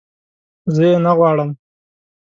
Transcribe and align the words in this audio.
زه 0.73 0.83
یې 0.89 0.95
نه 1.05 1.11
غواړم 1.17 1.49